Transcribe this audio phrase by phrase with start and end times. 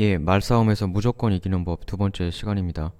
[0.00, 2.92] 예, 말싸움에서 무조건 이기는 법 두 번째 시간입니다.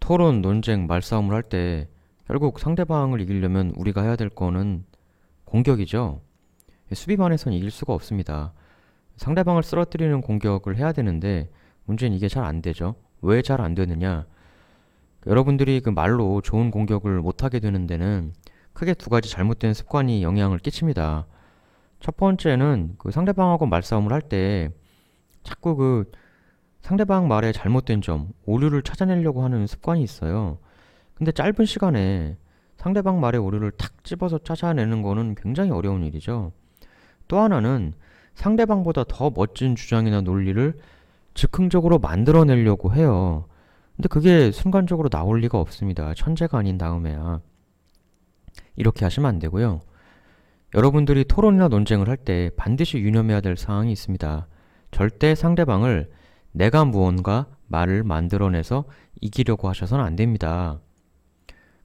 [0.00, 1.88] 토론, 논쟁, 말싸움을 할 때
[2.26, 4.84] 결국 상대방을 이기려면 우리가 해야 될 거는
[5.44, 6.20] 공격이죠.
[6.90, 8.52] 예, 수비만해선 이길 수가 없습니다.
[9.16, 11.50] 상대방을 쓰러뜨리는 공격을 해야 되는데
[11.86, 12.94] 문제는 이게 잘 안 되죠.
[13.22, 14.26] 왜 잘 안 되느냐?
[15.26, 18.32] 여러분들이 그 말로 좋은 공격을 못하게 되는 데는
[18.72, 21.26] 크게 두 가지 잘못된 습관이 영향을 끼칩니다.
[22.00, 24.70] 첫 번째는 그 상대방하고 말싸움을 할때
[25.42, 26.10] 자꾸 그
[26.80, 30.58] 상대방 말에 잘못된 점, 오류를 찾아내려고 하는 습관이 있어요.
[31.14, 32.36] 근데 짧은 시간에
[32.76, 36.52] 상대방 말의 오류를 탁 집어서 찾아내는 거는 굉장히 어려운 일이죠.
[37.28, 37.92] 또 하나는
[38.34, 40.74] 상대방보다 더 멋진 주장이나 논리를
[41.34, 43.44] 즉흥적으로 만들어내려고 해요.
[43.96, 46.14] 근데 그게 순간적으로 나올 리가 없습니다.
[46.14, 47.40] 천재가 아닌 다음에야.
[48.76, 49.80] 이렇게 하시면 안 되고요.
[50.74, 54.46] 여러분들이 토론이나 논쟁을 할 때 반드시 유념해야 될 사항이 있습니다.
[54.90, 56.10] 절대 상대방을
[56.52, 58.84] 내가 무언가 말을 만들어내서
[59.20, 60.80] 이기려고 하셔서는 안 됩니다.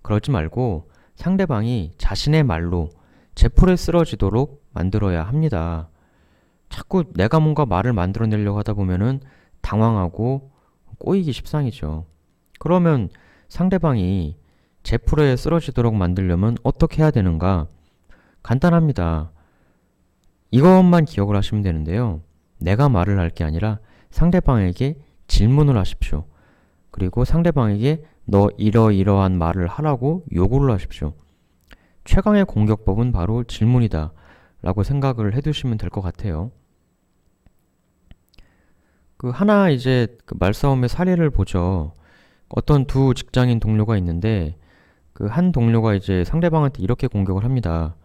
[0.01, 2.89] 그러지 말고 상대방이 자신의 말로
[3.35, 5.89] 제풀에 쓰러지도록 만들어야 합니다.
[6.69, 9.19] 자꾸 내가 뭔가 말을 만들어내려고 하다 보면은
[9.61, 10.51] 당황하고
[10.97, 12.05] 꼬이기 십상이죠.
[12.59, 13.09] 그러면
[13.47, 14.37] 상대방이
[14.83, 17.67] 제풀에 쓰러지도록 만들려면 어떻게 해야 되는가?
[18.43, 19.31] 간단합니다.
[20.51, 22.21] 이것만 기억을 하시면 되는데요.
[22.65, 24.95] 내가 말을 할 게 아니라 상대방에게
[25.27, 26.25] 질문을 하십시오.
[26.91, 31.13] 그리고 상대방에게 너 이러이러한 말을 하라고 요구를 하십시오.
[32.05, 34.11] 최강의 공격법은 바로 질문이다.
[34.61, 36.51] 라고 생각을 해두시면 될 것 같아요.
[39.17, 41.93] 그 하나 이제 그 말싸움의 사례를 보죠.
[42.49, 44.57] 어떤 두 직장인 동료가 있는데
[45.13, 47.95] 그 한 동료가 이제 상대방한테 이렇게 공격을 합니다.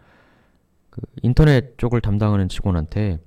[0.90, 3.18] 그 인터넷 쪽을 담당하는 직원한테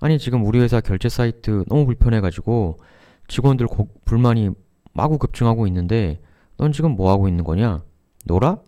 [0.00, 2.78] 아니 지금 우리 회사 결제 사이트 너무 불편해가지고
[3.26, 4.50] 직원들 고, 불만이
[4.92, 6.20] 마구 급증하고 있는데
[6.56, 7.82] 넌 지금 뭐 하고 있는 거냐?
[8.24, 8.58] 놀아?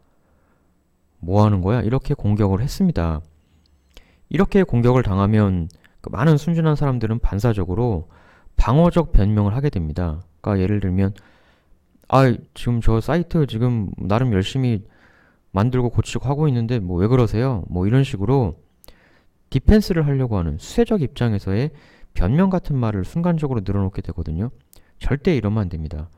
[1.18, 1.82] 뭐 하는 거야?
[1.82, 3.20] 이렇게 공격을 했습니다.
[4.28, 5.68] 이렇게 공격을 당하면
[6.00, 8.08] 그 많은 순진한 사람들은 반사적으로
[8.56, 10.22] 방어적 변명을 하게 됩니다.
[10.40, 11.14] 그러니까 예를 들면
[12.08, 14.84] 아 지금 저 사이트 지금 나름 열심히
[15.52, 17.64] 만들고 고치고 하고 있는데 뭐 왜 그러세요?
[17.68, 18.56] 뭐 이런 식으로
[19.50, 21.70] 디펜스를 하려고 하는 수세적 입장에서의
[22.14, 24.50] 변명 같은 말을 순간적으로 늘어놓게 되거든요.
[24.98, 26.08] 절대 이러면 안 됩니다.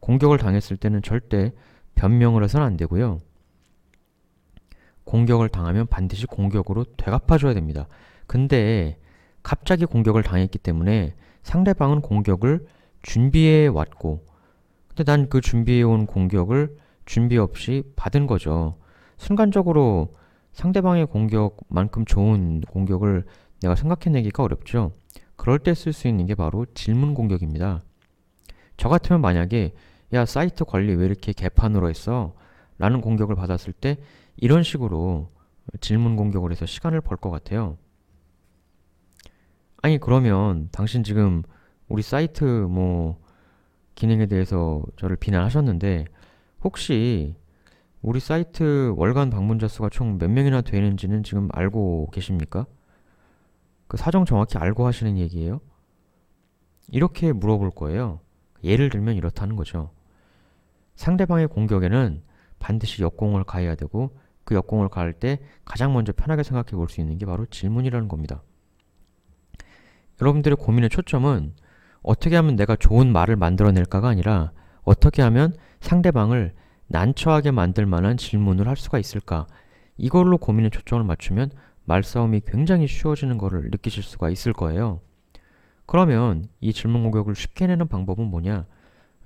[0.00, 1.52] 공격을 당했을 때는 절대
[1.94, 3.20] 변명을 해서는 안 되고요.
[5.04, 7.88] 공격을 당하면 반드시 공격으로 되갚아줘야 됩니다.
[8.26, 8.98] 근데
[9.42, 12.66] 갑자기 공격을 당했기 때문에 상대방은 공격을
[13.02, 14.26] 준비해 왔고,
[14.88, 18.76] 근데 난 그 준비해 온 공격을 준비 없이 받은 거죠.
[19.16, 20.14] 순간적으로
[20.58, 23.24] 상대방의 공격만큼 좋은 공격을
[23.62, 24.90] 내가 생각해내기가 어렵죠.
[25.36, 27.84] 그럴 때 쓸 수 있는 게 바로 질문 공격입니다.
[28.76, 29.72] 저 같으면 만약에
[30.14, 32.34] 야 사이트 관리 왜 이렇게 개판으로 했어?
[32.76, 33.98] 라는 공격을 받았을 때
[34.36, 35.30] 이런 식으로
[35.80, 37.78] 질문 공격을 해서 시간을 벌 것 같아요.
[39.80, 41.44] 아니 그러면 당신 지금
[41.88, 43.20] 우리 사이트 뭐
[43.94, 46.06] 기능에 대해서 저를 비난하셨는데
[46.64, 47.36] 혹시
[48.02, 52.66] 우리 사이트 월간 방문자 수가 총 몇 명이나 되는지는 지금 알고 계십니까?
[53.86, 55.60] 그 사정 정확히 알고 하시는 얘기예요?
[56.88, 58.20] 이렇게 물어볼 거예요.
[58.62, 59.90] 예를 들면 이렇다는 거죠.
[60.96, 62.22] 상대방의 공격에는
[62.58, 67.18] 반드시 역공을 가해야 되고 그 역공을 가할 때 가장 먼저 편하게 생각해 볼 수 있는
[67.18, 68.42] 게 바로 질문이라는 겁니다.
[70.20, 71.54] 여러분들의 고민의 초점은
[72.02, 76.54] 어떻게 하면 내가 좋은 말을 만들어낼까가 아니라 어떻게 하면 상대방을
[76.88, 79.46] 난처하게 만들 만한 질문을 할 수가 있을까?
[79.96, 81.50] 이걸로 고민의 초점을 맞추면
[81.84, 85.00] 말싸움이 굉장히 쉬워지는 것을 느끼실 수가 있을 거예요.
[85.86, 88.66] 그러면 이 질문 공격을 쉽게 내는 방법은 뭐냐?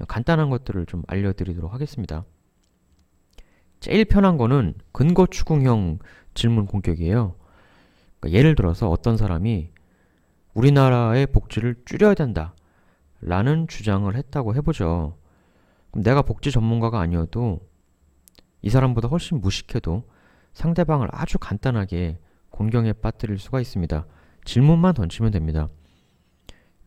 [0.06, 2.24] 간단한 것들을 좀 알려드리도록 하겠습니다.
[3.80, 5.98] 제일 편한 거는 근거 추궁형
[6.34, 7.34] 질문 공격이에요.
[8.20, 9.70] 그러니까 예를 들어서 어떤 사람이
[10.54, 12.54] 우리나라의 복지를 줄여야 된다.
[13.20, 15.16] 라는 주장을 했다고 해보죠.
[15.92, 17.60] 그럼 내가 복지 전문가가 아니어도
[18.62, 20.04] 이 사람보다 훨씬 무식해도
[20.54, 22.18] 상대방을 아주 간단하게
[22.50, 24.06] 공경에 빠뜨릴 수가 있습니다.
[24.44, 25.68] 질문만 던지면 됩니다.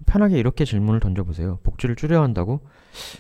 [0.06, 1.60] 편하게 이렇게 질문을 던져보세요.
[1.64, 2.62] 복지를 줄여야 한다고?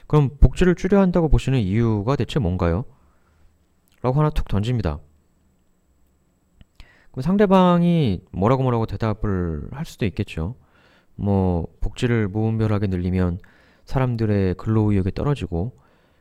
[0.07, 2.85] 그럼 복지를 줄여야 한다고 보시는 이유가 대체 뭔가요?
[4.01, 4.99] 라고 하나 툭 던집니다.
[7.11, 10.55] 그럼 상대방이 뭐라고 뭐라고 대답을 할 수도 있겠죠.
[11.15, 13.39] 뭐, 복지를 무분별하게 늘리면
[13.85, 15.77] 사람들의 근로의욕이 떨어지고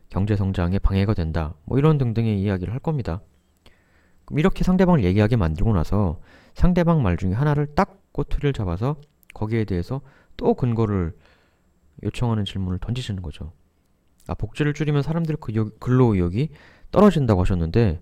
[0.08, 1.54] 경제 성장에 방해가 된다.
[1.64, 3.20] 뭐 이런 등등의 이야기를 할 겁니다.
[4.24, 6.20] 그럼 이렇게 상대방을 얘기하게 만들고 나서
[6.54, 8.96] 상대방 말 중에 하나를 딱 꼬투리를 잡아서
[9.34, 10.00] 거기에 대해서
[10.36, 11.14] 또 근거를
[12.02, 13.52] 요청하는 질문을 던지시는 거죠.
[14.26, 16.48] 아, 복지를 줄이면 사람들의 그 여- 근로 의욕이
[16.90, 18.00] 떨어진다고 하셨는데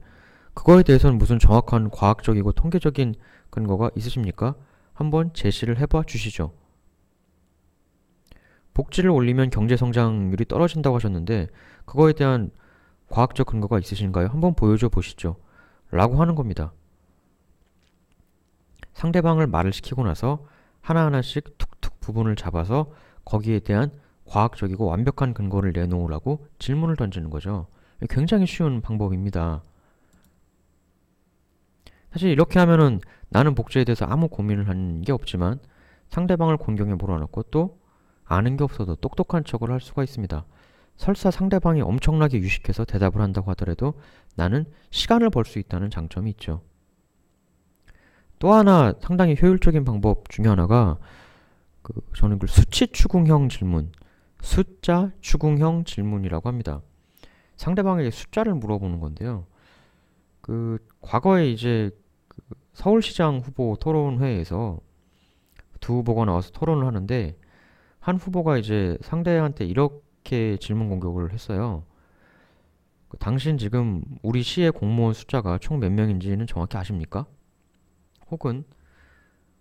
[0.55, 3.15] 그거에 대해서는 무슨 정확한 과학적이고 통계적인
[3.51, 4.55] 근거가 있으십니까?
[4.93, 6.53] 한번 제시를 해봐 주시죠.
[8.75, 11.49] 복지를 올리면 경제 성장률이 떨어진다고 하셨는데
[11.85, 12.51] 그거에 대한
[13.09, 14.29] 과학적 근거가 있으신가요?
[14.29, 15.37] 한번 보여줘 보시죠.
[15.91, 16.73] 라고 하는 겁니다.
[18.95, 20.47] 상대방을 말을 시키고 나서
[20.81, 22.91] 하나하나씩 툭툭 부분을 잡아서
[23.25, 23.91] 거기에 대한
[24.25, 27.67] 과학적이고 완벽한 근거를 내놓으라고 질문을 던지는 거죠.
[28.09, 29.63] 굉장히 쉬운 방법입니다.
[32.13, 35.59] 사실 이렇게 하면은 나는 복제에 대해서 아무 고민을 한 게 없지만
[36.09, 37.79] 상대방을 공경에 몰아넣고 또
[38.33, 40.45] 아는 게 없어도 똑똑한 척을 할 수가 있습니다.
[40.97, 43.95] 설사 상대방이 엄청나게 유식해서 대답을 한다고 하더라도
[44.37, 46.63] 나는 시간을 벌 수 있다는 장점이 있죠.
[48.39, 50.99] 또 하나 상당히 효율적인 방법 중에 하나가
[51.83, 53.93] 그 저는 그 수치 추궁형 질문,
[54.41, 56.81] 숫자 추궁형 질문이라고 합니다.
[57.57, 59.47] 상대방에게 숫자를 물어보는 건데요.
[60.41, 61.91] 그 과거에 이제
[62.29, 62.41] 그
[62.73, 64.79] 서울시장 후보 토론회에서
[65.81, 67.37] 두 후보가 나와서 토론을 하는데
[68.03, 71.85] 한 후보가 이제 상대한테 이렇게 질문 공격을 했어요.
[73.09, 77.27] 그 당신 지금 우리 시의 공무원 숫자가 총 몇 명인지는 정확히 아십니까?
[78.29, 78.65] 혹은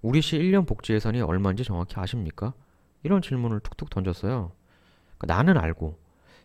[0.02, 2.56] 우리 시 1년 복지 예산이 얼마인지 정확히 아십니까?
[3.04, 4.52] 이런 질문을 툭툭 던졌어요.
[5.20, 6.00] 그러니까 나는 알고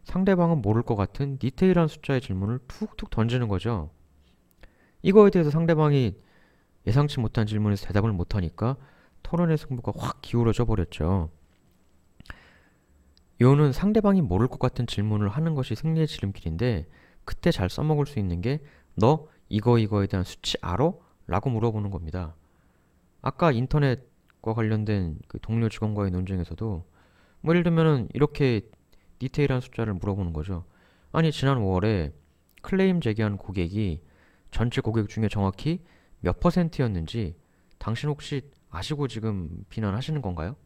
[0.05, 3.89] 상대방은 모를 것 같은 디테일한 숫자의 질문을 툭툭 던지는 거죠.
[5.01, 6.15] 이거에 대해서 상대방이
[6.87, 8.77] 예상치 못한 질문에서 대답을 못하니까
[9.23, 11.31] 토론의 승부가 확 기울어져 버렸죠.
[13.41, 16.87] 요는 상대방이 모를 것 같은 질문을 하는 것이 승리의 지름길인데
[17.25, 18.61] 그때 잘 써먹을 수 있는 게
[18.97, 20.93] 너 이거 이거에 대한 수치 알아?
[21.27, 22.35] 라고 물어보는 겁니다.
[23.21, 26.85] 아까 인터넷과 관련된 그 동료 직원과의 논쟁에서도
[27.43, 28.63] 뭐 예를 들면은 이렇게
[29.19, 30.65] 디테일한 숫자를 물어보는 거죠.
[31.13, 32.13] 아니 지난 5월에
[32.63, 34.03] 클레임 제기한 고객이
[34.51, 35.83] 전체 고객 중에 정확히
[36.21, 37.37] 몇 퍼센트였는지
[37.79, 40.57] 당신 혹시 아시고 지금 비난하시는 건가요?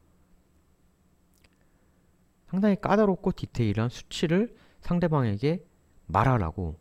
[2.50, 5.64] 상당히 까다롭고 디테일한 수치를 상대방에게
[6.06, 6.80] 말하라고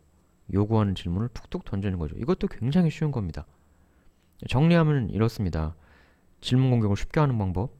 [0.52, 2.16] 요구하는 질문을 툭툭 던지는 거죠.
[2.16, 3.46] 이것도 굉장히 쉬운 겁니다.
[4.48, 5.76] 정리하면 이렇습니다.
[6.40, 7.70] 질문 공격을 쉽게 하는 방법.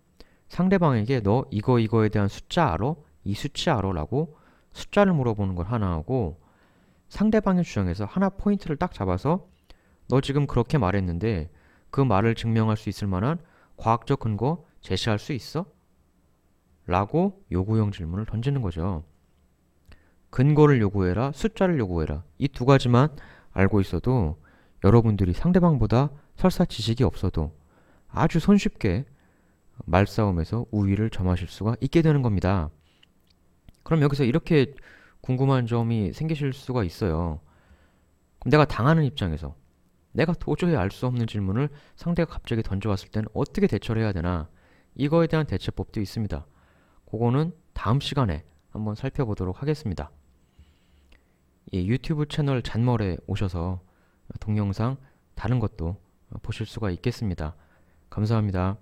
[0.47, 2.95] 상대방에게 너 이거 이거에 대한 숫자 알아?
[3.25, 3.91] 이 수치 알아?
[3.93, 4.37] 라고
[4.71, 6.41] 숫자를 물어보는 걸 하나 하고
[7.09, 9.49] 상대방의 주장에서 하나 포인트를 딱 잡아서
[10.09, 11.51] 너 지금 그렇게 말했는데
[11.91, 13.41] 그 말을 증명할 수 있을 만한
[13.77, 15.67] 과학적 근거 제시할 수 있어?
[16.91, 19.05] 라고 요구형 질문을 던지는 거죠.
[20.31, 22.25] 근거를 요구해라, 숫자를 요구해라.
[22.39, 23.09] 이 두 가지만
[23.53, 24.43] 알고 있어도
[24.85, 27.55] 여러분들이 상대방보다 설사 지식이 없어도
[28.09, 29.05] 아주 손쉽게
[29.85, 32.71] 말싸움에서 우위를 점하실 수가 있게 되는 겁니다.
[33.85, 34.75] 그럼 여기서 이렇게
[35.21, 37.41] 궁금한 점이 생기실 수가 있어요.
[38.41, 39.55] 그럼 내가 당하는 입장에서
[40.11, 44.49] 내가 도저히 알 수 없는 질문을 상대가 갑자기 던져왔을 때는 어떻게 대처를 해야 되나
[44.97, 46.45] 이거에 대한 대처법도 있습니다.
[47.11, 50.11] 그거는 다음 시간에 한번 살펴보도록 하겠습니다.
[51.73, 53.81] 이 유튜브 채널 잔머에 오셔서
[54.39, 54.97] 동영상
[55.35, 55.97] 다른 것도
[56.43, 57.55] 보실 수가 있겠습니다.
[58.11, 58.77] 감사합니다.